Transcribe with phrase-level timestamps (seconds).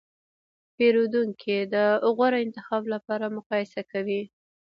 [0.75, 1.75] پیرودونکي د
[2.15, 4.21] غوره انتخاب لپاره مقایسه کوي.